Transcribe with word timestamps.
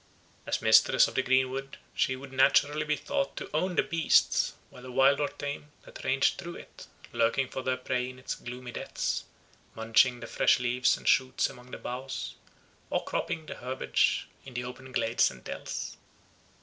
As 0.47 0.63
mistress 0.63 1.07
of 1.07 1.13
the 1.13 1.21
greenwood 1.21 1.77
she 1.93 2.15
would 2.15 2.33
naturally 2.33 2.83
be 2.85 2.95
thought 2.95 3.37
to 3.37 3.51
own 3.55 3.75
the 3.75 3.83
beasts, 3.83 4.53
whether 4.71 4.89
wild 4.89 5.19
or 5.19 5.27
tame, 5.29 5.71
that 5.83 6.03
ranged 6.03 6.39
through 6.39 6.55
it, 6.55 6.87
lurking 7.13 7.47
for 7.47 7.61
their 7.61 7.77
prey 7.77 8.09
in 8.09 8.17
its 8.17 8.33
gloomy 8.33 8.71
depths, 8.71 9.25
munching 9.75 10.19
the 10.19 10.25
fresh 10.25 10.59
leaves 10.59 10.97
and 10.97 11.07
shoots 11.07 11.51
among 11.51 11.69
the 11.69 11.77
boughs, 11.77 12.33
or 12.89 13.03
cropping 13.03 13.45
the 13.45 13.57
herbage 13.57 14.27
in 14.43 14.55
the 14.55 14.63
open 14.63 14.91
glades 14.91 15.29
and 15.29 15.43
dells. 15.43 15.97